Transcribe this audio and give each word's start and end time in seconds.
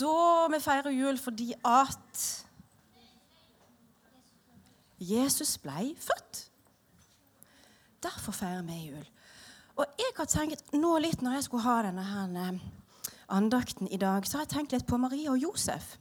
da 0.00 0.48
vi 0.52 0.60
feirer 0.62 0.94
jul 0.94 1.18
fordi 1.20 1.52
at 1.64 2.22
Jesus 5.00 5.56
ble 5.60 5.92
født. 6.00 6.44
Derfor 8.04 8.32
feirer 8.36 8.62
vi 8.66 8.78
jul. 8.88 9.04
Og 9.74 9.98
jeg 9.98 10.14
har 10.16 10.30
tenkt 10.30 10.72
nå 10.76 10.94
litt 11.02 11.22
når 11.24 11.38
jeg 11.38 11.46
skulle 11.48 11.66
ha 11.66 11.80
denne 11.82 12.04
her 12.06 12.34
eh, 12.44 12.58
andakten 13.34 13.90
i 13.90 13.98
dag, 13.98 14.26
så 14.26 14.38
har 14.38 14.46
jeg 14.46 14.54
tenkt 14.54 14.74
litt 14.76 14.86
på 14.86 14.98
Maria 15.00 15.32
og 15.32 15.42
Josef. 15.42 15.96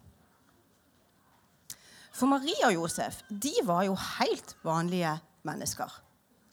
For 2.13 2.29
Maria 2.29 2.69
og 2.69 2.75
Josef 2.75 3.23
de 3.29 3.53
var 3.65 3.87
jo 3.87 3.95
helt 3.97 4.53
vanlige 4.63 5.15
mennesker. 5.47 5.89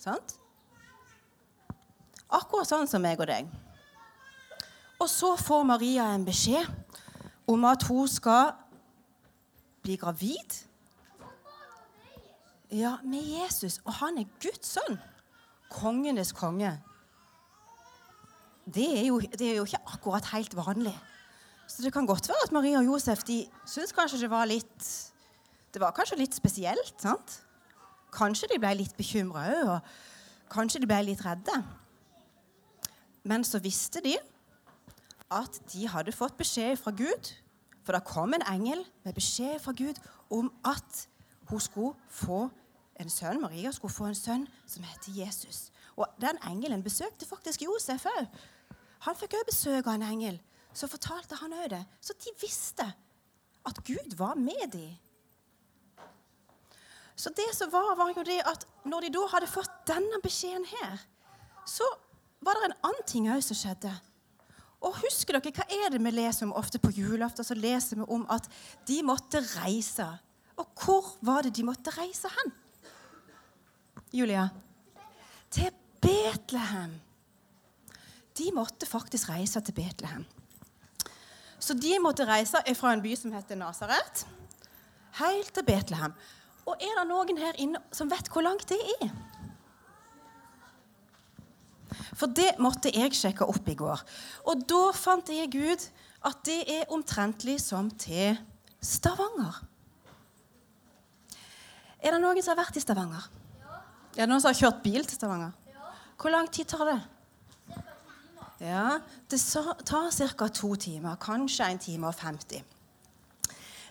Sant? 0.00 0.38
Akkurat 2.30 2.68
sånn 2.70 2.88
som 2.88 3.02
meg 3.04 3.20
og 3.20 3.28
deg. 3.28 3.50
Og 5.00 5.08
så 5.10 5.34
får 5.36 5.66
Maria 5.68 6.08
en 6.14 6.24
beskjed 6.24 6.68
om 7.50 7.64
at 7.66 7.82
hun 7.88 8.08
skal 8.08 8.52
bli 9.82 9.96
gravid. 9.96 10.58
Ja, 12.70 12.96
med 13.02 13.26
Jesus. 13.26 13.80
Og 13.84 13.92
han 13.98 14.18
er 14.18 14.28
Guds 14.42 14.76
sønn. 14.76 14.98
Kongenes 15.70 16.32
konge. 16.32 16.76
Det 18.74 18.86
er, 19.00 19.06
jo, 19.06 19.18
det 19.20 19.48
er 19.48 19.56
jo 19.56 19.66
ikke 19.66 19.82
akkurat 19.86 20.30
helt 20.34 20.54
vanlig. 20.56 20.94
Så 21.66 21.82
det 21.82 21.92
kan 21.92 22.06
godt 22.06 22.28
være 22.28 22.44
at 22.44 22.52
Maria 22.52 22.78
og 22.78 22.84
Josef 22.84 23.22
de 23.26 23.44
syntes 23.66 23.94
kanskje 23.94 24.20
det 24.20 24.30
var 24.30 24.44
litt 24.50 24.86
Det 25.70 25.78
var 25.80 25.94
kanskje 25.94 26.18
litt 26.18 26.34
spesielt. 26.34 26.94
sant? 26.98 27.42
Kanskje 28.10 28.48
de 28.50 28.58
ble 28.58 28.72
litt 28.74 28.96
bekymra 28.98 29.44
òg, 29.54 29.68
og 29.70 30.50
kanskje 30.50 30.80
de 30.82 30.88
ble 30.90 30.98
litt 31.06 31.22
redde. 31.22 31.60
Men 33.22 33.44
så 33.46 33.60
visste 33.62 34.02
de 34.02 34.16
at 35.30 35.60
de 35.72 35.88
hadde 35.88 36.12
fått 36.12 36.36
beskjed 36.38 36.76
fra 36.80 36.90
Gud, 36.90 37.32
for 37.84 37.96
det 37.96 38.06
kom 38.06 38.34
en 38.34 38.46
engel 38.50 38.82
med 39.04 39.14
beskjed 39.14 39.60
fra 39.62 39.72
Gud 39.76 39.98
om 40.30 40.50
at 40.66 41.06
hun 41.50 41.60
skulle 41.60 41.94
få 42.08 42.48
en 43.00 43.10
sønn, 43.10 43.40
Maria 43.40 43.72
skulle 43.72 43.94
få 43.94 44.10
en 44.10 44.18
sønn 44.18 44.46
som 44.68 44.84
heter 44.84 45.14
Jesus. 45.16 45.70
Og 45.96 46.06
den 46.20 46.38
engelen 46.46 46.82
besøkte 46.84 47.26
faktisk 47.26 47.62
Josef 47.64 48.06
òg. 48.06 48.26
Han 49.06 49.16
fikk 49.16 49.38
òg 49.38 49.46
besøk 49.48 49.86
av 49.86 49.96
en 49.96 50.08
engel. 50.10 50.40
Så 50.76 50.86
fortalte 50.90 51.38
han 51.40 51.54
òg 51.56 51.70
det. 51.72 51.80
Så 52.00 52.14
de 52.20 52.34
visste 52.40 52.86
at 53.66 53.80
Gud 53.86 54.16
var 54.18 54.36
med 54.38 54.68
dem. 54.72 54.92
Så 57.16 57.32
det 57.36 57.50
som 57.56 57.72
var, 57.72 57.96
var 57.96 58.12
jo 58.16 58.22
det 58.24 58.38
at 58.48 58.64
når 58.84 59.00
de 59.06 59.12
da 59.16 59.26
hadde 59.34 59.50
fått 59.50 59.72
denne 59.88 60.20
beskjeden 60.22 60.64
her, 60.68 61.02
så 61.68 61.84
var 62.40 62.56
det 62.56 62.70
en 62.70 62.78
annen 62.88 63.08
ting 63.08 63.28
òg 63.28 63.42
som 63.44 63.58
skjedde. 63.58 63.92
Og 64.80 64.96
husker 65.02 65.36
dere, 65.36 65.52
Hva 65.52 65.66
er 65.68 65.92
det 65.92 66.00
vi 66.00 66.12
leser 66.14 66.46
om 66.46 66.56
ofte 66.56 66.80
på 66.80 66.92
julaften? 66.96 67.44
Så 67.44 67.54
leser 67.54 68.00
vi 68.00 68.08
om 68.08 68.24
at 68.32 68.48
de 68.88 69.02
måtte 69.04 69.42
reise. 69.60 70.06
Og 70.56 70.66
hvor 70.84 71.14
var 71.20 71.44
det 71.44 71.54
de 71.56 71.64
måtte 71.64 71.92
reise 71.94 72.28
hen? 72.28 72.52
Julia? 74.12 74.48
Til 75.50 75.70
Betlehem. 76.00 76.96
De 78.38 78.52
måtte 78.56 78.86
faktisk 78.88 79.28
reise 79.28 79.60
til 79.60 79.76
Betlehem. 79.76 80.24
Så 81.60 81.74
de 81.76 81.98
måtte 82.00 82.24
reise 82.24 82.62
fra 82.74 82.94
en 82.94 83.02
by 83.04 83.12
som 83.18 83.32
heter 83.36 83.58
Nasaret, 83.60 84.24
helt 85.20 85.52
til 85.54 85.66
Betlehem. 85.66 86.14
Og 86.64 86.80
er 86.80 86.94
det 86.96 87.08
noen 87.08 87.40
her 87.40 87.58
inne 87.60 87.82
som 87.92 88.08
vet 88.10 88.30
hvor 88.32 88.44
langt 88.46 88.68
det 88.70 88.78
er? 89.00 89.10
For 92.20 92.28
det 92.36 92.58
måtte 92.60 92.92
jeg 92.92 93.16
sjekke 93.16 93.46
opp 93.48 93.68
i 93.72 93.76
går. 93.78 94.00
Og 94.52 94.64
da 94.68 94.80
fant 94.96 95.30
jeg 95.32 95.48
ut 95.56 95.86
at 96.28 96.42
det 96.44 96.58
er 96.68 96.90
omtrentlig 96.92 97.56
som 97.62 97.88
til 97.96 98.36
Stavanger. 98.84 99.62
Er 102.00 102.12
det 102.16 102.20
noen 102.20 102.40
som 102.44 102.52
har 102.52 102.60
vært 102.60 102.76
i 102.76 102.82
Stavanger? 102.84 103.24
Ja. 103.60 103.78
Er 104.16 104.20
det 104.24 104.28
noen 104.28 104.42
som 104.42 104.52
har 104.52 104.60
kjørt 104.60 104.82
bil 104.84 105.04
til 105.08 105.16
Stavanger? 105.16 105.56
Ja. 105.72 105.94
Hvor 106.20 106.32
lang 106.36 106.52
tid 106.52 106.68
tar 106.68 106.92
det? 106.92 107.00
Ja, 108.60 109.00
Det 109.30 109.40
tar 109.86 110.10
ca. 110.36 110.48
to 110.48 110.74
timer. 110.76 111.16
Kanskje 111.16 111.64
en 111.70 111.78
time 111.78 112.06
og 112.08 112.14
50. 112.14 112.64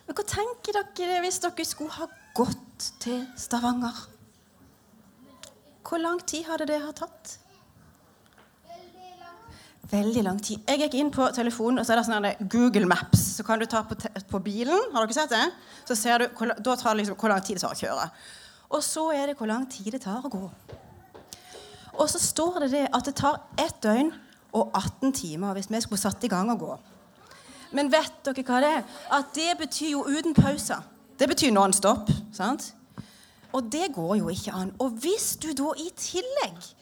Men 0.06 0.16
hva 0.16 0.24
tenker 0.26 0.84
dere 0.94 1.22
hvis 1.22 1.40
dere 1.42 1.66
skulle 1.66 1.92
ha 1.98 2.06
gått 2.36 2.92
til 3.00 3.26
Stavanger? 3.38 4.06
Hvor 5.82 5.98
lang 5.98 6.22
tid 6.26 6.46
hadde 6.46 6.68
det 6.68 6.82
tatt? 6.96 7.40
Veldig 9.90 10.22
lang 10.22 10.38
tid. 10.44 10.62
Jeg 10.70 10.84
gikk 10.84 10.96
inn 11.00 11.10
på 11.10 11.26
telefonen, 11.34 11.82
og 11.82 11.88
så 11.88 11.96
er 11.96 12.00
det 12.00 12.06
sånn 12.06 12.50
Google 12.54 12.86
Maps. 12.90 13.24
Så 13.40 13.46
kan 13.46 13.58
du 13.58 13.66
ta 13.66 13.82
på, 13.88 13.98
på, 14.30 14.42
bilen. 14.46 14.92
Har 14.94 15.08
dere 15.08 15.18
sett 15.18 15.34
det? 15.34 15.48
Så 15.90 15.98
ser 15.98 16.22
du, 16.22 16.28
Da 16.62 16.76
tar 16.78 16.94
det 16.94 17.02
liksom 17.02 17.18
hvor 17.18 17.34
lang 17.34 17.42
tid 17.42 17.58
det 17.58 17.64
tar 17.64 17.74
å 17.74 17.80
kjøre. 17.80 18.06
Og 18.70 18.84
så 18.86 19.08
er 19.18 19.32
det 19.32 19.38
hvor 19.40 19.50
lang 19.50 19.66
tid 19.72 19.96
det 19.96 20.04
tar 20.04 20.22
å 20.22 20.30
gå. 20.30 20.44
Og 22.00 22.06
så 22.12 22.22
står 22.22 22.62
det 22.66 22.70
det 22.76 22.86
at 22.94 23.10
det 23.10 23.16
tar 23.18 23.42
ett 23.58 23.82
døgn 23.82 24.14
og 24.54 24.70
18 24.78 25.14
timer 25.14 25.58
hvis 25.58 25.72
vi 25.74 25.82
skulle 25.82 26.02
satt 26.02 26.24
i 26.24 26.30
gang 26.32 26.52
og 26.54 26.62
gå. 26.62 26.78
Men 27.74 27.90
vet 27.90 28.22
dere 28.26 28.46
hva 28.46 28.62
det 28.62 28.70
er? 28.78 28.86
At 29.18 29.34
det 29.34 29.58
betyr 29.58 29.96
jo 29.96 30.06
uten 30.06 30.38
pauser. 30.38 30.86
Det 31.20 31.28
betyr 31.30 31.52
non 31.54 31.74
stop. 31.74 32.14
sant? 32.34 32.76
Og 33.54 33.66
det 33.74 33.90
går 33.96 34.16
jo 34.22 34.30
ikke 34.30 34.54
an. 34.54 34.72
Og 34.80 35.02
hvis 35.02 35.34
du 35.42 35.50
da 35.58 35.74
i 35.82 35.90
tillegg 35.98 36.74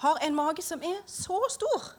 har 0.00 0.18
en 0.24 0.34
mage 0.36 0.64
som 0.64 0.80
er 0.84 0.98
så 1.08 1.38
stor 1.52 1.92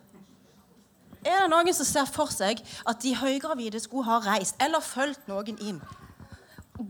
er 1.26 1.44
det 1.44 1.52
noen 1.52 1.74
som 1.74 1.88
ser 1.88 2.10
for 2.10 2.34
seg 2.34 2.62
at 2.88 3.02
de 3.04 3.16
høygravide 3.18 3.80
skulle 3.82 4.08
ha 4.10 4.20
reist 4.26 4.60
eller 4.64 4.84
fulgt 4.84 5.28
noen 5.30 5.58
inn 5.58 5.82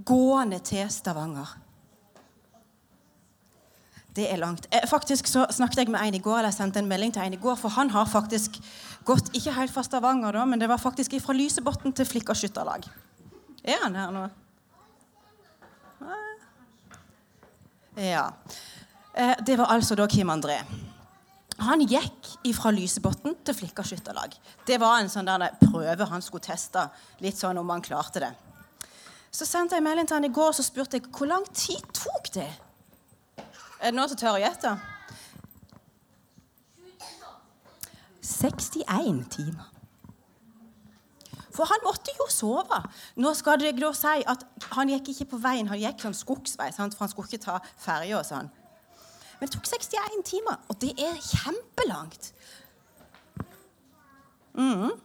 gående 0.08 0.60
til 0.64 0.90
Stavanger? 0.92 1.56
Det 4.18 4.26
er 4.32 4.40
langt. 4.42 4.66
Eh, 4.74 4.88
faktisk 4.90 5.28
så 5.30 5.46
snakket 5.54 5.84
jeg 5.84 5.92
med 5.94 6.02
en 6.02 6.16
i 6.18 6.22
går, 6.24 6.40
eller 6.40 6.50
jeg 6.50 6.58
sendte 6.58 6.82
en 6.82 6.90
melding 6.90 7.14
til 7.14 7.22
en 7.22 7.36
i 7.38 7.42
går, 7.42 7.56
for 7.56 7.70
han 7.70 7.92
har 7.94 8.10
faktisk 8.10 8.58
gått 9.06 9.30
ikke 9.38 9.54
helt 9.54 9.74
fra 9.74 9.84
Stavanger, 9.86 10.34
da, 10.34 10.46
men 10.46 10.60
det 10.60 10.70
var 10.70 10.82
faktisk 10.82 11.14
fra 11.22 11.36
Lysebotn 11.38 11.94
til 11.94 12.10
Flikka 12.10 12.34
skytterlag. 12.34 12.88
Er 13.64 13.84
han 13.84 13.96
her 13.96 14.12
nå? 14.16 14.26
Ja. 17.98 18.32
Eh, 19.14 19.36
det 19.46 19.58
var 19.58 19.74
altså 19.74 19.96
da 19.96 20.08
Kim 20.08 20.30
André. 20.30 20.60
Han 21.58 21.82
gikk 21.90 22.28
fra 22.54 22.70
Lysebotn 22.72 23.34
til 23.46 23.56
Flikka 23.58 23.84
skytterlag. 23.86 24.36
Det 24.68 24.78
var 24.82 25.00
en 25.00 25.10
sånn 25.10 25.26
der 25.26 25.56
prøve 25.62 26.06
han 26.12 26.22
skulle 26.22 26.46
teste, 26.46 26.84
litt 27.24 27.40
sånn 27.40 27.58
om 27.58 27.72
han 27.74 27.82
klarte 27.82 28.22
det. 28.22 28.34
Så 29.34 29.46
sendte 29.46 29.78
jeg 29.78 29.86
melding 29.86 30.08
til 30.08 30.20
han 30.20 30.28
i 30.28 30.34
går 30.34 30.54
så 30.56 30.66
spurte 30.66 31.00
jeg 31.00 31.10
hvor 31.10 31.30
lang 31.30 31.46
tid 31.54 31.82
tok 31.98 32.30
det. 32.38 32.52
Er 33.82 33.90
det 33.90 33.98
noen 33.98 34.10
som 34.10 34.20
tør 34.22 34.38
å 34.38 34.44
gjette? 34.44 34.76
61 38.28 39.26
timer. 39.34 39.74
For 41.58 41.66
han 41.66 41.82
måtte 41.82 42.14
jo 42.20 42.28
sove. 42.30 42.80
Nå 43.18 43.34
skal 43.34 43.58
det 43.62 43.74
da 43.80 43.90
si 43.98 44.22
at 44.30 44.44
Han 44.76 44.92
gikk 44.92 45.08
ikke 45.14 45.30
på 45.32 45.40
veien, 45.42 45.70
han 45.72 45.80
gikk 45.80 46.04
sånn 46.04 46.14
skogsvei, 46.14 46.68
sant? 46.76 46.94
for 46.94 47.06
han 47.06 47.10
skulle 47.10 47.32
ikke 47.32 47.46
ta 47.46 47.56
ferja. 47.82 48.20
sånn. 48.28 48.50
Men 49.40 49.50
det 49.50 49.54
tok 49.54 49.68
61 49.70 50.24
timer, 50.26 50.62
og 50.68 50.80
det 50.82 50.94
er 50.98 51.20
kjempelangt. 51.22 52.32
Mm. 54.58 54.96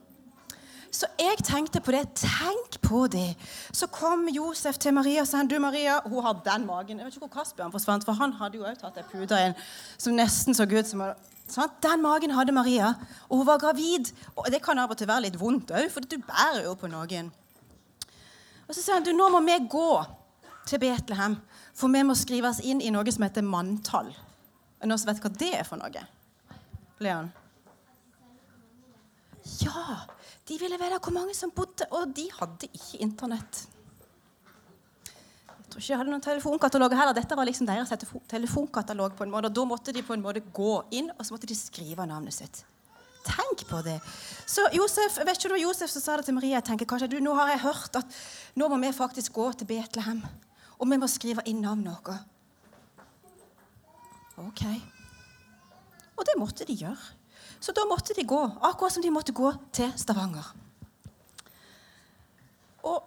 Så 0.92 1.08
jeg 1.20 1.40
tenkte 1.44 1.80
på 1.80 1.92
det. 1.92 2.02
Tenk 2.20 2.78
på 2.84 3.06
det. 3.12 3.34
Så 3.72 3.88
kom 3.92 4.26
Josef 4.28 4.78
til 4.78 4.94
Maria 4.94 5.24
og 5.24 5.28
sa 5.28 5.42
du 5.42 5.58
Maria, 5.60 6.00
hun 6.04 6.24
har 6.24 6.40
den 6.44 6.66
magen. 6.68 6.98
Jeg 6.98 7.06
vet 7.06 7.16
ikke 7.16 7.26
hvor 7.26 7.34
Kasper 7.40 7.70
forsvant, 7.72 8.04
for 8.04 8.16
han 8.16 8.32
hadde 8.36 8.60
jo 8.60 8.66
òg 8.68 8.76
tatt 8.80 9.00
ei 9.00 9.06
pute 9.08 9.38
inn 9.46 9.56
som 9.96 10.16
nesten 10.16 10.56
så 10.56 10.68
ut 10.68 10.88
som 10.88 11.04
sånn. 11.48 11.76
Den 11.84 12.04
magen 12.04 12.36
hadde 12.36 12.52
Maria, 12.56 12.92
og 13.28 13.40
hun 13.40 13.48
var 13.48 13.60
gravid. 13.64 14.12
Og 14.36 14.48
det 14.52 14.60
kan 14.64 14.78
av 14.78 14.92
og 14.92 15.00
til 15.00 15.08
være 15.08 15.26
litt 15.28 15.40
vondt 15.40 15.72
òg, 15.72 15.88
for 15.92 16.04
du 16.04 16.18
bærer 16.20 16.66
jo 16.68 16.76
på 16.76 16.92
noen. 16.92 17.32
Og 18.68 18.76
så 18.76 18.84
sa 18.84 18.98
han 18.98 19.08
du, 19.08 19.14
nå 19.16 19.30
må 19.32 19.40
vi 19.48 19.58
gå 19.72 19.88
til 20.68 20.80
Betlehem. 20.82 21.36
For 21.74 21.92
vi 21.92 22.02
må 22.06 22.16
skrives 22.18 22.60
inn 22.64 22.82
i 22.84 22.90
noe 22.94 23.12
som 23.12 23.24
heter 23.26 23.46
manntall. 23.46 24.10
Er 24.12 24.84
det 24.84 24.90
noen 24.90 25.00
som 25.00 25.12
vet 25.12 25.22
hva 25.22 25.32
det 25.38 25.52
er 25.60 25.68
for 25.68 25.80
noe? 25.80 26.06
Leon? 27.02 27.30
Ja! 29.62 30.02
De 30.48 30.58
ville 30.58 30.78
vite 30.78 30.98
hvor 30.98 31.14
mange 31.14 31.34
som 31.38 31.52
bodde, 31.54 31.86
og 31.94 32.10
de 32.16 32.26
hadde 32.34 32.68
ikke 32.70 32.98
Internett. 33.04 33.62
Jeg 35.06 35.70
tror 35.70 35.80
ikke 35.80 35.92
jeg 35.92 36.00
hadde 36.02 36.12
noen 36.12 36.24
telefonkataloger 36.24 36.98
heller. 36.98 37.16
Dette 37.16 37.36
var 37.38 37.48
liksom 37.48 37.68
deres 37.68 37.92
telefonkatalog. 38.28 39.14
på 39.16 39.24
en 39.24 39.30
måte, 39.30 39.48
og 39.48 39.54
Da 39.54 39.64
måtte 39.64 39.92
de 39.92 40.02
på 40.02 40.12
en 40.12 40.22
måte 40.22 40.42
gå 40.52 40.82
inn 40.90 41.10
og 41.10 41.24
så 41.24 41.32
måtte 41.32 41.48
de 41.48 41.56
skrive 41.56 42.06
navnet 42.06 42.34
sitt. 42.34 42.64
Tenk 43.24 43.68
på 43.68 43.82
det. 43.82 44.00
Så 44.46 44.66
Josef, 44.74 45.18
vet 45.24 45.38
ikke 45.38 45.54
du, 45.54 45.60
Josef 45.62 45.90
som 45.90 46.02
sa 46.02 46.16
det 46.16 46.26
til 46.26 46.34
Maria. 46.34 46.58
jeg 46.58 46.64
tenker 46.64 46.86
kanskje, 46.86 47.08
du, 47.08 47.20
Nå 47.20 47.34
har 47.34 47.48
jeg 47.54 47.60
hørt 47.60 47.96
at 47.96 48.06
nå 48.56 48.68
må 48.68 48.76
vi 48.82 48.92
faktisk 48.92 49.32
gå 49.32 49.52
til 49.52 49.66
Betlehem. 49.66 50.22
Og 50.82 50.90
vi 50.90 50.98
må 50.98 51.06
skrive 51.06 51.44
inn 51.46 51.62
navnet 51.62 51.86
noe. 51.86 52.16
Ok. 54.42 54.64
Og 56.18 56.26
det 56.26 56.38
måtte 56.40 56.66
de 56.66 56.74
gjøre. 56.74 57.18
Så 57.62 57.70
da 57.76 57.84
måtte 57.86 58.16
de 58.16 58.24
gå, 58.26 58.40
akkurat 58.66 58.96
som 58.96 59.04
de 59.04 59.12
måtte 59.14 59.34
gå 59.36 59.52
til 59.74 59.92
Stavanger. 59.98 60.48
Og 62.90 62.98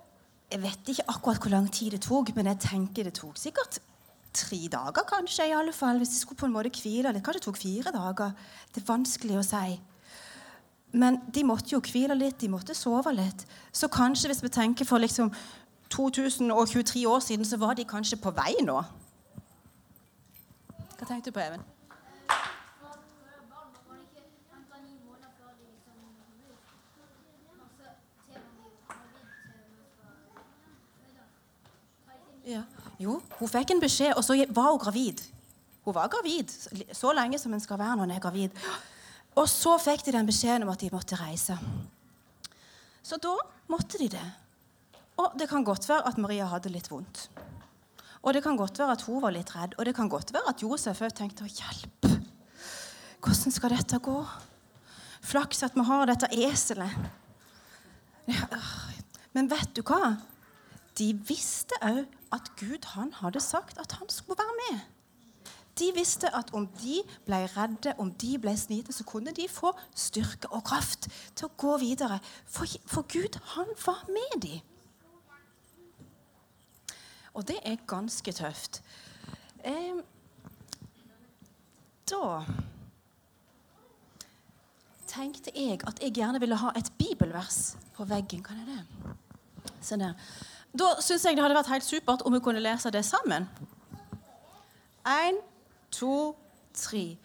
jeg 0.51 0.62
vet 0.63 0.92
ikke 0.94 1.07
akkurat 1.12 1.42
hvor 1.44 1.51
lang 1.51 1.68
tid 1.68 1.98
det 1.98 2.06
tok, 2.06 2.31
men 2.38 2.48
jeg 2.54 2.62
tenker 2.63 3.10
det 3.10 3.18
tok 3.19 3.36
sikkert 3.39 3.81
tre 4.36 4.62
dager, 4.71 5.04
kanskje. 5.07 5.50
i 5.50 5.56
alle 5.56 5.74
fall, 5.74 5.98
Hvis 5.98 6.10
de 6.10 6.16
skulle 6.16 6.39
på 6.39 6.45
en 6.45 6.56
måte 6.56 6.71
hvile 6.71 7.12
litt. 7.12 7.24
Kanskje 7.24 7.39
det 7.39 7.45
tok 7.45 7.57
fire 7.57 7.92
dager. 7.92 8.31
Det 8.71 8.81
er 8.81 8.88
vanskelig 8.88 9.38
å 9.39 9.44
si. 9.44 9.80
Men 10.95 11.19
de 11.28 11.44
måtte 11.44 11.75
jo 11.75 11.81
hvile 11.83 12.16
litt, 12.16 12.39
de 12.39 12.48
måtte 12.48 12.75
sove 12.75 13.12
litt. 13.12 13.45
Så 13.71 13.88
kanskje 13.88 14.31
hvis 14.31 14.44
vi 14.44 14.50
tenker 14.50 14.86
for 14.86 15.00
liksom 15.00 15.31
2023 15.95 17.07
år 17.07 17.19
siden, 17.19 17.45
så 17.45 17.57
var 17.57 17.74
de 17.74 17.86
kanskje 17.88 18.19
på 18.19 18.31
vei 18.36 18.53
nå. 18.63 18.81
Hva 20.97 21.07
tenkte 21.07 21.31
du 21.31 21.36
på, 21.36 21.44
Even? 21.44 21.63
Ja. 32.45 32.62
Jo, 33.01 33.18
hun 33.39 33.50
fikk 33.50 33.71
en 33.74 33.81
beskjed, 33.81 34.13
og 34.13 34.24
så 34.24 34.38
var 34.53 34.69
hun 34.69 34.80
gravid. 34.80 35.24
Hun 35.86 35.95
var 35.95 36.12
gravid 36.13 36.51
så 36.94 37.13
lenge 37.13 37.39
som 37.42 37.53
en 37.53 37.63
skal 37.63 37.80
være 37.81 37.97
når 37.97 38.07
en 38.07 38.15
er 38.15 38.21
gravid. 38.21 38.65
Og 39.36 39.50
så 39.50 39.75
fikk 39.81 40.06
de 40.06 40.13
den 40.15 40.30
beskjeden 40.30 40.63
om 40.63 40.71
at 40.71 40.81
de 40.81 40.94
måtte 40.94 41.18
reise. 41.19 41.57
Så 43.03 43.18
da 43.21 43.33
måtte 43.68 44.00
de 44.00 44.07
det. 44.13 44.25
Og 45.18 45.36
det 45.40 45.48
kan 45.50 45.64
godt 45.64 45.88
være 45.90 46.08
at 46.08 46.18
Maria 46.20 46.48
hadde 46.52 46.72
litt 46.74 46.90
vondt. 46.92 47.30
Og 48.26 48.34
det 48.34 48.42
kan 48.44 48.58
godt 48.58 48.80
være 48.80 48.98
at 48.98 49.06
hun 49.08 49.22
var 49.22 49.34
litt 49.36 49.54
redd. 49.56 49.76
Og 49.78 49.86
det 49.86 49.96
kan 49.96 50.10
godt 50.10 50.34
være 50.34 50.50
at 50.50 50.62
Josef 50.62 51.02
òg 51.02 51.14
tenkte 51.16 51.46
'hjelp'. 51.46 52.10
Hvordan 53.22 53.52
skal 53.52 53.70
dette 53.70 54.00
gå? 54.00 54.26
Flaks 55.22 55.64
at 55.64 55.76
vi 55.76 55.84
har 55.86 56.06
dette 56.06 56.28
eselet. 56.32 56.92
Men 59.34 59.50
vet 59.50 59.76
du 59.76 59.82
hva? 59.82 60.18
De 60.98 61.14
visste 61.28 61.76
òg 61.82 62.06
at 62.34 62.52
Gud 62.60 62.86
han 62.96 63.14
hadde 63.14 63.40
sagt 63.40 63.78
at 63.78 63.92
han 64.00 64.10
skulle 64.10 64.40
være 64.40 64.60
med. 64.62 64.80
De 65.80 65.92
visste 65.96 66.30
at 66.36 66.54
om 66.56 66.68
de 66.80 67.02
ble 67.26 67.42
redde, 67.52 67.94
om 68.00 68.12
de 68.12 68.38
ble 68.40 68.54
snite, 68.58 68.94
så 68.96 69.04
kunne 69.04 69.34
de 69.36 69.48
få 69.52 69.74
styrke 69.96 70.48
og 70.56 70.64
kraft 70.64 71.10
til 71.36 71.50
å 71.50 71.56
gå 71.58 71.78
videre. 71.84 72.20
For, 72.48 72.70
for 72.88 73.04
Gud, 73.12 73.36
han 73.56 73.68
var 73.86 74.06
med 74.08 74.40
dem. 74.42 74.62
Og 77.36 77.48
det 77.48 77.60
er 77.68 77.82
ganske 77.88 78.32
tøft. 78.32 78.82
Eh, 79.66 80.00
da 82.10 82.44
tenkte 85.10 85.52
jeg 85.56 85.80
at 85.88 86.00
jeg 86.04 86.16
gjerne 86.16 86.40
ville 86.40 86.58
ha 86.60 86.72
et 86.78 86.92
bibelvers 87.00 87.76
på 87.96 88.08
veggen. 88.08 88.44
Kan 88.44 88.62
jeg 88.62 88.68
det? 88.68 89.74
Se 89.82 90.00
der. 90.00 90.14
Da 90.76 90.96
syns 91.04 91.26
jeg 91.26 91.38
det 91.38 91.44
hadde 91.44 91.58
vært 91.58 91.72
helt 91.72 91.88
supert 91.88 92.24
om 92.28 92.36
vi 92.36 92.44
kunne 92.44 92.64
lese 92.64 92.92
det 92.92 93.06
sammen. 93.08 93.48
Én, 95.06 95.38
to, 95.92 96.36
tre. 96.74 97.18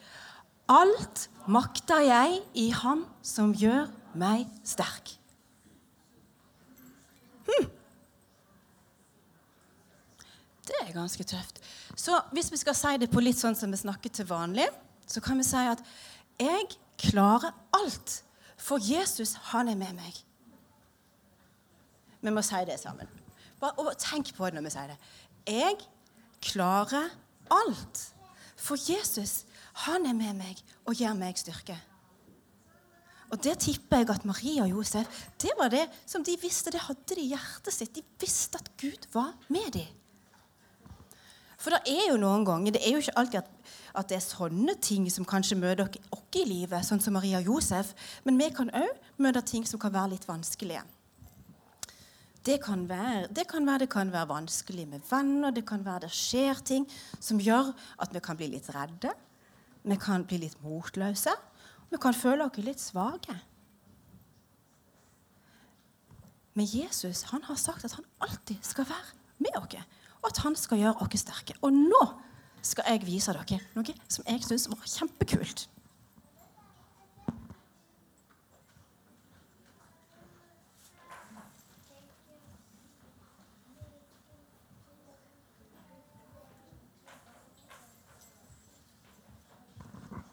Alt 0.71 1.29
makter 1.51 2.05
jeg 2.07 2.43
i 2.55 2.69
Ham 2.83 3.07
som 3.23 3.55
gjør 3.57 3.89
meg 4.15 4.47
sterk. 4.67 5.20
Det 10.71 10.81
er 10.85 10.95
ganske 10.95 11.27
tøft. 11.27 11.59
Så 11.99 12.15
hvis 12.33 12.51
vi 12.53 12.61
skal 12.61 12.77
si 12.79 12.95
det 13.03 13.11
på 13.11 13.23
litt 13.23 13.39
sånn 13.39 13.59
som 13.59 13.73
vi 13.73 13.81
snakker 13.81 14.13
til 14.15 14.29
vanlig, 14.31 14.69
så 15.11 15.23
kan 15.25 15.41
vi 15.41 15.47
si 15.47 15.63
at 15.67 15.83
jeg 16.41 16.69
klarer 17.01 17.53
alt, 17.77 18.21
for 18.61 18.81
Jesus, 18.85 19.35
han 19.51 19.71
er 19.73 19.79
med 19.81 19.97
meg. 19.97 20.17
Vi 22.21 22.33
må 22.33 22.43
si 22.45 22.61
det 22.69 22.77
sammen. 22.81 23.09
Bare, 23.61 23.73
og 23.81 23.97
tenk 24.01 24.35
på 24.37 24.49
det 24.49 24.59
når 24.59 24.69
vi 24.69 24.73
sier 24.75 24.93
det. 24.93 24.99
Jeg 25.49 25.79
klarer 26.45 27.09
alt. 27.53 28.03
For 28.61 28.77
Jesus, 28.77 29.45
han 29.87 30.05
er 30.07 30.17
med 30.17 30.37
meg 30.43 30.61
og 30.85 30.97
gir 30.97 31.17
meg 31.17 31.41
styrke. 31.41 31.79
Og 33.31 33.39
det 33.45 33.57
tipper 33.63 34.03
jeg 34.03 34.11
at 34.11 34.27
Maria 34.27 34.65
og 34.67 34.73
Josef 34.75 35.25
det 35.41 35.53
var 35.59 35.71
det 35.73 35.87
som 36.09 36.25
de 36.27 36.35
visste. 36.43 36.73
Det 36.75 36.83
hadde 36.83 37.15
de 37.15 37.23
i 37.23 37.31
hjertet 37.31 37.75
sitt. 37.75 37.95
De 37.95 38.03
visste 38.21 38.59
at 38.59 38.71
Gud 38.81 39.07
var 39.15 39.33
med 39.49 39.73
dem. 39.77 40.00
For 41.61 41.75
det 41.77 41.93
er 41.93 42.07
jo 42.09 42.21
noen 42.21 42.47
ganger 42.49 42.73
Det 42.73 42.81
er 42.87 42.95
jo 42.95 43.03
ikke 43.03 43.19
alltid 43.21 43.43
at, 43.43 43.51
at 44.01 44.09
det 44.09 44.17
er 44.17 44.25
sånne 44.25 44.77
ting 44.81 45.09
som 45.13 45.27
kanskje 45.29 45.59
møter 45.61 45.85
oss 45.87 46.39
i 46.39 46.45
livet, 46.47 46.87
sånn 46.87 47.03
som 47.03 47.17
Maria 47.19 47.41
og 47.41 47.51
Josef. 47.51 47.91
Men 48.25 48.39
vi 48.41 48.49
kan 48.55 48.71
òg 48.71 49.21
møte 49.21 49.43
ting 49.45 49.67
som 49.69 49.81
kan 49.83 49.93
være 49.93 50.15
litt 50.15 50.29
vanskelige. 50.29 50.85
Det 52.47 52.57
kan, 52.65 52.87
være, 52.89 53.27
det 53.29 53.45
kan 53.51 53.67
være 53.69 53.85
det 53.85 53.91
kan 53.93 54.13
være 54.13 54.31
vanskelig 54.31 54.87
med 54.89 55.03
venner, 55.11 55.53
det 55.53 55.67
kan 55.69 55.83
være 55.85 56.07
det 56.07 56.13
skjer 56.17 56.63
ting 56.65 56.87
som 57.21 57.43
gjør 57.43 57.75
at 58.01 58.15
vi 58.15 58.23
kan 58.25 58.39
bli 58.39 58.49
litt 58.55 58.71
redde. 58.73 59.13
Vi 59.85 59.97
kan 60.01 60.25
bli 60.25 60.41
litt 60.47 60.57
motløse. 60.65 61.35
Vi 61.91 62.01
kan 62.01 62.17
føle 62.17 62.47
oss 62.47 62.63
litt 62.63 62.81
svake. 62.81 63.37
Men 66.57 66.67
Jesus 66.67 67.27
han 67.31 67.45
har 67.47 67.59
sagt 67.61 67.85
at 67.85 67.99
han 67.99 68.09
alltid 68.25 68.65
skal 68.65 68.89
være 68.89 69.19
med 69.41 69.57
oss, 69.61 69.77
og 70.21 70.31
at 70.31 70.43
han 70.45 70.57
skal 70.57 70.81
gjøre 70.83 71.07
oss 71.07 71.23
sterke. 71.25 71.57
Og 71.65 71.73
nå 71.73 72.05
skal 72.63 72.85
jeg 72.93 73.07
vise 73.07 73.33
dere 73.33 73.61
noe 73.75 73.99
som 74.09 74.27
jeg 74.29 74.45
syns 74.45 74.69
var 74.69 74.85
kjempekult. 74.85 75.69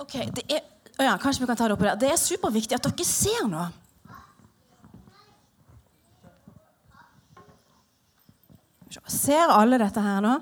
Ok, 0.08 0.14
det 0.32 0.44
er, 0.48 0.62
ja, 1.04 1.18
Kanskje 1.20 1.44
vi 1.44 1.48
kan 1.50 1.58
ta 1.60 1.66
det 1.68 1.76
opp 1.76 1.82
der. 1.84 1.98
Det 2.00 2.12
er 2.14 2.20
superviktig 2.22 2.78
at 2.78 2.86
dere 2.86 3.06
ser 3.08 3.48
noe. 3.52 3.87
Ser 9.08 9.52
alle 9.52 9.80
dette 9.82 10.02
her 10.02 10.22
nå? 10.24 10.36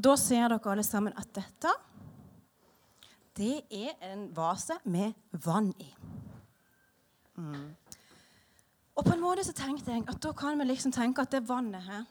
Da 0.00 0.16
ser 0.16 0.48
dere 0.48 0.72
alle 0.72 0.84
sammen 0.86 1.16
at 1.18 1.32
dette 1.36 1.72
det 3.40 3.62
er 3.72 3.94
en 4.10 4.26
vase 4.36 4.74
med 4.84 5.14
vann 5.44 5.70
i. 5.80 5.88
Mm. 7.40 7.70
Og 8.96 9.04
på 9.06 9.12
en 9.14 9.22
måte 9.22 9.44
så 9.46 9.54
tenkte 9.56 9.94
jeg 9.94 10.04
at 10.10 10.18
da 10.20 10.32
kan 10.36 10.58
vi 10.60 10.66
liksom 10.68 10.92
tenke 10.92 11.24
at 11.24 11.32
det 11.32 11.46
vannet 11.48 11.86
her 11.86 12.04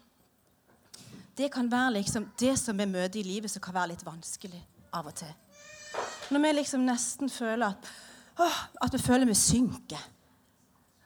det 1.39 1.47
kan 1.53 1.71
være 1.71 1.95
liksom 2.01 2.27
det 2.39 2.57
som 2.59 2.77
vi 2.77 2.85
møter 2.89 3.21
i 3.21 3.23
livet, 3.23 3.51
som 3.51 3.63
kan 3.63 3.75
være 3.77 3.93
litt 3.93 4.05
vanskelig 4.05 4.59
av 4.93 5.07
og 5.07 5.15
til. 5.15 5.31
Når 6.29 6.43
vi 6.43 6.55
liksom 6.57 6.83
nesten 6.85 7.31
føler 7.31 7.71
at, 7.71 7.91
åh, 8.43 8.57
at 8.83 8.93
vi 8.93 8.99
føler 9.01 9.29
vi 9.29 9.37
synker. 9.39 10.01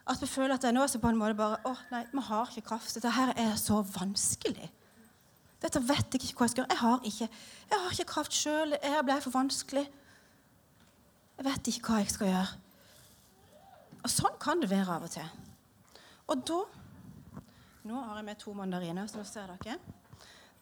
At 0.10 0.22
vi 0.22 0.28
føler 0.28 0.56
at 0.56 0.66
det 0.66 0.72
er 0.72 0.76
noe 0.76 0.90
som 0.92 1.04
på 1.04 1.12
en 1.14 1.20
måte 1.20 1.38
bare 1.38 1.62
åh, 1.70 1.84
nei, 1.94 2.02
vi 2.12 2.26
har 2.28 2.50
ikke 2.50 2.68
kraft. 2.74 2.96
Dette 2.98 3.14
her 3.14 3.36
er 3.40 3.54
så 3.62 3.84
vanskelig. 3.94 4.72
Dette 5.64 5.80
vet 5.80 6.18
jeg 6.18 6.26
ikke 6.26 6.42
hva 6.42 6.50
jeg 6.50 6.56
skal 6.56 6.64
gjøre. 6.64 6.74
Jeg 6.74 6.82
har 6.82 7.08
ikke, 7.12 7.30
jeg 7.70 7.84
har 7.86 7.96
ikke 7.96 8.10
kraft 8.10 8.36
sjøl. 8.36 8.76
Jeg 8.82 9.06
ble 9.08 9.22
for 9.24 9.38
vanskelig. 9.38 9.86
Jeg 11.38 11.48
vet 11.48 11.72
ikke 11.72 11.88
hva 11.88 12.02
jeg 12.02 12.12
skal 12.12 12.32
gjøre. 12.34 12.60
Og 14.04 14.12
sånn 14.12 14.40
kan 14.42 14.60
det 14.60 14.74
være 14.74 14.98
av 14.98 15.06
og 15.08 15.14
til. 15.14 15.30
Og 16.34 16.48
da 16.50 16.64
Nå 17.84 18.00
har 18.00 18.16
jeg 18.16 18.24
med 18.24 18.38
to 18.40 18.54
mandariner, 18.56 19.08
så 19.12 19.20
nå 19.20 19.26
ser 19.28 19.50
dere. 19.52 19.74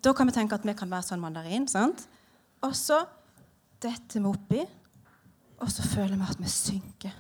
Da 0.01 0.13
kan 0.17 0.29
vi 0.29 0.33
tenke 0.33 0.57
at 0.57 0.65
vi 0.65 0.73
kan 0.77 0.89
være 0.89 1.05
sånn 1.11 1.21
mandarin. 1.21 1.67
sant? 1.69 2.07
Og 2.65 2.75
så 2.77 3.01
detter 3.81 4.21
vi 4.21 4.29
oppi, 4.29 4.61
og 5.61 5.69
så 5.69 5.85
føler 5.85 6.17
vi 6.17 6.29
at 6.29 6.41
vi 6.41 6.49
synker. 6.49 7.17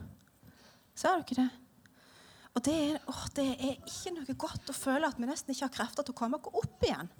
Ser 0.97 1.21
dere 1.21 1.43
det? 1.43 1.49
Og 2.51 2.63
det 2.65 2.73
er, 2.75 2.97
å, 3.07 3.13
det 3.37 3.45
er 3.53 3.77
ikke 3.77 4.11
noe 4.17 4.35
godt 4.35 4.71
å 4.73 4.75
føle 4.75 5.07
at 5.07 5.19
vi 5.21 5.29
nesten 5.29 5.53
ikke 5.53 5.69
har 5.69 5.75
krefter 5.77 6.05
til 6.05 6.15
å 6.15 6.19
komme 6.19 6.39
oss 6.41 6.65
opp 6.65 6.83
igjen. 6.83 7.11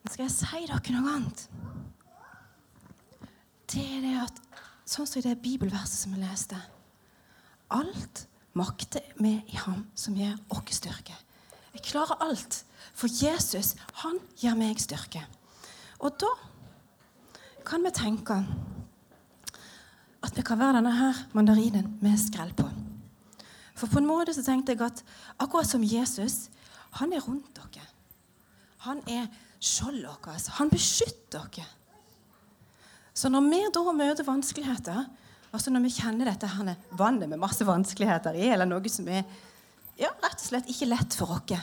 Men 0.00 0.14
skal 0.14 0.24
jeg 0.28 0.36
si 0.38 0.62
dere 0.70 0.94
noe 0.94 1.16
annet? 1.18 1.48
det 3.66 3.82
er 3.82 4.02
det 4.04 4.16
at 4.22 4.42
Sånn 4.86 5.08
som 5.10 5.18
i 5.18 5.24
det 5.26 5.40
bibelverset 5.42 5.98
som 5.98 6.12
vi 6.14 6.20
leste 6.22 6.58
Alt 7.74 8.22
makter 8.56 9.02
vi 9.18 9.32
i 9.50 9.56
ham 9.58 9.82
som 9.98 10.14
gir 10.16 10.36
oss 10.54 10.76
styrke. 10.78 11.16
Jeg 11.76 11.84
klarer 11.84 12.22
alt, 12.24 12.62
for 12.96 13.12
Jesus, 13.12 13.74
han 14.00 14.16
gir 14.40 14.54
meg 14.56 14.80
styrke. 14.80 15.20
Og 16.00 16.14
da 16.16 16.30
kan 17.68 17.84
vi 17.84 17.92
tenke 17.92 18.38
at 20.24 20.38
vi 20.38 20.44
kan 20.46 20.58
være 20.58 20.78
denne 20.78 20.94
her 20.96 21.18
mandarinen 21.36 21.90
med 22.00 22.16
skrell 22.20 22.54
på. 22.56 22.64
For 23.76 23.92
på 23.92 24.00
en 24.00 24.08
måte 24.08 24.32
så 24.32 24.44
tenkte 24.46 24.72
jeg 24.72 24.80
at 24.86 25.02
akkurat 25.36 25.68
som 25.68 25.84
Jesus, 25.84 26.46
han 26.96 27.12
er 27.12 27.20
rundt 27.20 27.52
dere. 27.58 27.84
Han 28.88 29.02
er 29.04 29.26
skjoldet 29.60 30.08
vårt. 30.24 30.48
Han 30.56 30.72
beskytter 30.72 31.44
dere. 31.52 31.66
Så 33.12 33.28
når 33.28 33.44
vi 33.50 33.60
da 33.74 33.92
møter 33.92 34.24
vanskeligheter, 34.24 35.04
altså 35.52 35.72
når 35.72 35.84
vi 35.84 35.92
kjenner 35.98 36.32
dette 36.32 36.48
her 36.48 36.72
vannet 36.96 37.28
med 37.28 37.40
masse 37.40 37.68
vanskeligheter 37.68 38.40
i, 38.40 38.48
eller 38.48 38.68
noe 38.68 38.92
som 38.92 39.12
er 39.12 39.28
ja, 39.96 40.12
rett 40.22 40.38
og 40.40 40.46
slett 40.46 40.70
ikke 40.70 40.90
lett 40.92 41.16
for 41.16 41.38
oss 41.38 41.60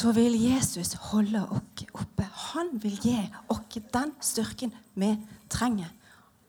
så 0.00 0.12
vil 0.16 0.36
Jesus 0.38 0.94
holde 1.10 1.42
oss 1.50 1.84
oppe. 1.92 2.24
Han 2.54 2.72
vil 2.82 2.96
gi 3.02 3.18
oss 3.52 3.80
den 3.92 4.14
styrken 4.22 4.72
vi 4.94 5.10
trenger. 5.50 5.90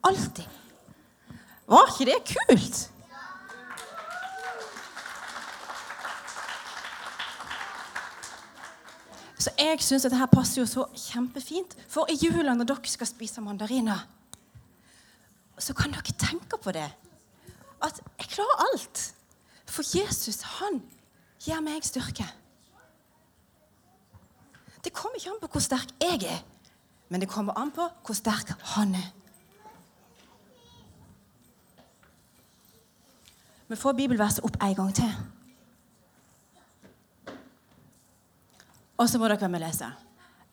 Alltid. 0.04 0.48
Var 1.68 1.92
ikke 1.92 2.08
det 2.12 2.20
kult? 2.32 2.91
Så 9.42 9.50
jeg 9.58 9.80
syns 9.82 10.06
dette 10.06 10.28
passer 10.30 10.62
jo 10.62 10.68
så 10.70 10.84
kjempefint. 10.94 11.74
For 11.90 12.10
i 12.12 12.18
jula, 12.22 12.54
når 12.54 12.68
dere 12.70 12.92
skal 12.92 13.10
spise 13.10 13.42
mandariner, 13.42 14.04
så 15.58 15.74
kan 15.78 15.94
dere 15.94 16.14
tenke 16.20 16.60
på 16.62 16.74
det. 16.76 16.90
At 17.82 18.02
jeg 18.20 18.30
klarer 18.36 18.68
alt. 18.68 19.02
For 19.66 19.98
Jesus, 19.98 20.44
han 20.60 20.82
gir 21.42 21.64
meg 21.66 21.82
styrke. 21.88 22.28
Det 24.82 24.94
kommer 24.94 25.18
ikke 25.18 25.34
an 25.34 25.42
på 25.42 25.50
hvor 25.56 25.64
sterk 25.64 25.94
jeg 26.02 26.24
er, 26.26 26.40
men 27.10 27.22
det 27.22 27.30
kommer 27.30 27.58
an 27.58 27.74
på 27.74 27.86
hvor 28.06 28.18
sterk 28.18 28.54
han 28.76 28.96
er. 28.98 29.10
Vi 33.70 33.78
får 33.80 33.94
bibelverset 33.98 34.46
opp 34.46 34.58
en 34.62 34.76
gang 34.76 34.96
til. 34.96 35.14
Og 39.02 39.10
så 39.10 39.18
må 39.18 39.30
dere 39.32 39.50
med 39.50 39.64
lese. 39.64 39.88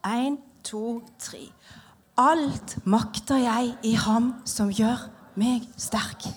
Én, 0.09 0.39
to, 0.65 1.03
tre. 1.21 1.43
Alt 2.19 2.79
makter 2.89 3.43
jeg 3.43 3.75
i 3.85 3.93
ham 3.93 4.33
som 4.49 4.73
gjør 4.73 5.05
meg 5.37 5.69
sterk. 5.77 6.31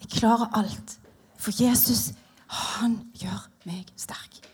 Jeg 0.00 0.10
klarer 0.18 0.50
alt. 0.58 0.98
For 1.38 1.54
Jesus, 1.54 2.10
han 2.50 2.98
gjør 3.14 3.46
meg 3.68 3.86
sterk. 3.96 4.47